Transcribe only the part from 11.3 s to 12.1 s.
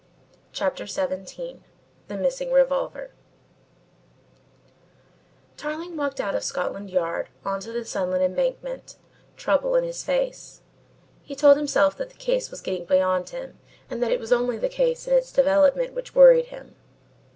told himself that